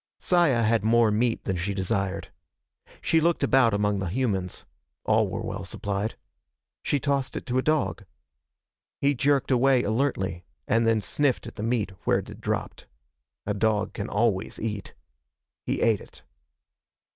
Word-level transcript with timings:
Saya 0.17 0.63
had 0.63 0.83
more 0.83 1.11
meat 1.11 1.43
than 1.43 1.55
she 1.57 1.75
desired. 1.75 2.31
She 3.01 3.21
looked 3.21 3.43
about 3.43 3.71
among 3.71 3.99
the 3.99 4.07
humans. 4.07 4.65
All 5.03 5.29
were 5.29 5.43
well 5.43 5.63
supplied. 5.63 6.15
She 6.81 6.99
tossed 6.99 7.37
it 7.37 7.45
to 7.45 7.59
a 7.59 7.61
dog. 7.61 8.05
He 8.99 9.13
jerked 9.13 9.51
away 9.51 9.83
alertly, 9.83 10.43
and 10.67 10.87
then 10.87 11.01
sniffed 11.01 11.45
at 11.45 11.53
the 11.53 11.61
meat 11.61 11.91
where 12.05 12.17
it 12.17 12.29
had 12.29 12.41
dropped. 12.41 12.87
A 13.45 13.53
dog 13.53 13.93
can 13.93 14.09
always 14.09 14.57
eat. 14.57 14.95
He 15.67 15.81
ate 15.81 16.01
it. 16.01 16.23